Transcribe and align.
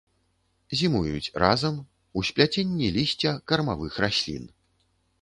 Зімуюць 0.79 1.33
разам 1.43 1.77
у 2.17 2.25
спляценні 2.31 2.91
лісця 2.99 3.37
кармавых 3.53 3.93
раслін. 4.09 4.43